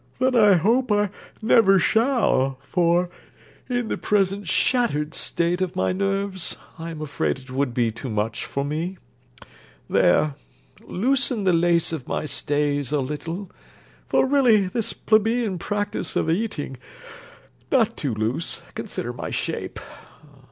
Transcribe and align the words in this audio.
'Then 0.17 0.35
I 0.35 0.53
hope 0.55 0.91
I 0.91 1.11
never 1.43 1.77
shall, 1.77 2.57
for, 2.67 3.11
in 3.69 3.87
the 3.87 3.99
present 3.99 4.47
shattered 4.47 5.13
state 5.13 5.61
of 5.61 5.75
my 5.75 5.91
nerves, 5.91 6.57
I 6.79 6.89
am 6.89 7.03
afraid 7.03 7.37
it 7.37 7.51
would 7.51 7.71
be 7.75 7.91
too 7.91 8.09
much 8.09 8.43
for 8.45 8.65
me. 8.65 8.97
There 9.87 10.33
loosen 10.83 11.43
the 11.43 11.53
lace 11.53 11.93
of 11.93 12.07
my 12.07 12.25
stays 12.25 12.91
a 12.91 12.99
little, 12.99 13.51
for 14.07 14.25
really 14.25 14.65
this 14.65 14.91
plebeian 14.91 15.59
practice 15.59 16.15
of 16.15 16.31
eating 16.31 16.77
Not 17.71 17.95
too 17.95 18.15
loose 18.15 18.63
consider 18.73 19.13
my 19.13 19.29
shape. 19.29 19.79